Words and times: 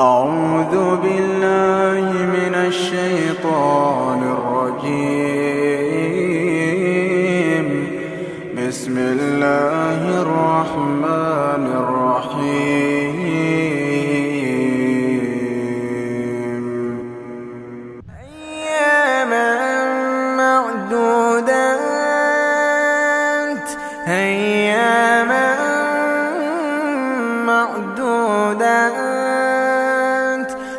أعوذ 0.00 0.96
بالله 0.96 2.12
من 2.12 2.54
الشيطان 2.54 4.20
الرجيم. 4.36 5.16
بسم 8.58 8.98
الله 8.98 10.00
الرحمن 10.22 11.64
الرحيم. 11.80 13.16
أياما 18.20 19.48
معدودات. 20.36 21.68
أياما 24.08 25.48
معدودات. 27.46 29.05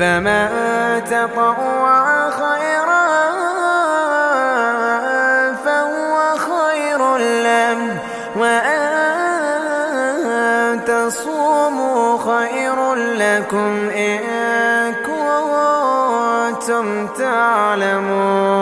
فمن 0.00 0.48
تطوع 1.04 2.30
خيرا 2.30 3.06
فهو 5.64 6.36
خير 6.36 7.00
له 7.16 7.78
وأن 8.36 8.80
تصوموا 10.84 12.18
خير 12.18 12.94
لكم 12.94 13.90
إن 13.90 14.20
كنتم 15.06 16.86
تعلمون. 17.06 18.60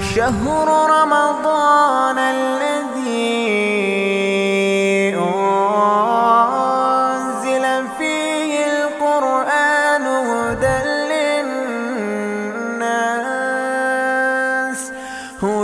شهر 0.00 0.68
رمضان 0.90 1.97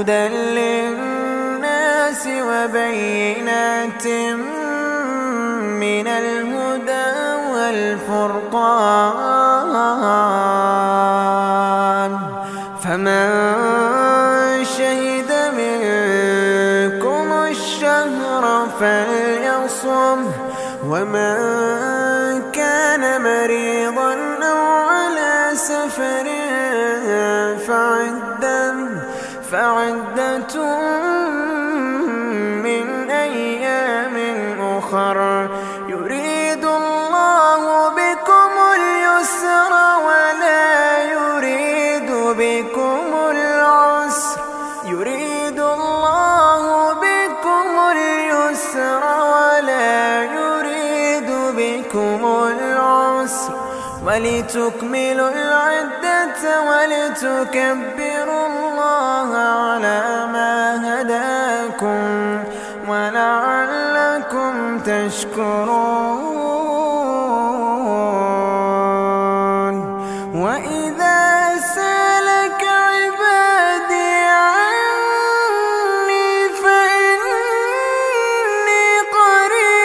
هدى 0.05 0.29
للناس 0.29 2.23
وبينات 2.27 4.07
من 5.81 6.07
الهدى 6.07 7.13
والفرقان. 7.55 8.85
فمن 12.85 13.29
شهد 14.65 15.31
منكم 15.57 17.27
الشهر 17.51 18.45
فليصم 18.81 20.21
ومن 20.85 21.94
فعدة 29.55 30.55
من 32.67 33.11
أيام 33.11 34.17
أخر. 34.79 35.19
يريد 35.89 36.65
الله 36.65 37.63
بكم 37.89 38.53
اليسر 38.79 39.73
ولا 40.07 41.03
يريد 41.03 42.11
بكم 42.41 43.11
العسر. 43.31 44.41
يريد 44.85 45.61
الله 45.61 46.93
بكم 47.05 47.69
اليسر 47.95 49.03
ولا 49.35 50.23
يريد 50.23 51.31
بكم 51.59 52.23
العسر. 52.51 53.54
ولتكملوا 54.05 55.31
العدة 55.31 56.43
ولتكبروا 56.69 58.47
الله 58.47 59.31
على 59.37 60.03
ما 60.33 60.55
هداكم 60.85 62.05
ولعلكم 62.89 64.53
تشكرون. 64.79 66.15
وإذا 70.35 71.23
سألك 71.75 72.63
عبادي 72.65 74.13
عني 74.45 76.29
فإني 76.63 77.65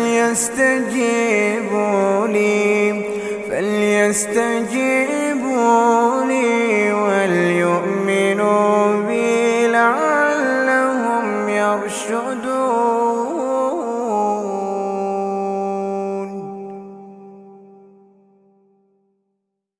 فليستجيبوا 0.01 1.57
لي 2.28 3.01
فليستجيبوا 3.50 4.66
لي. 6.25 6.71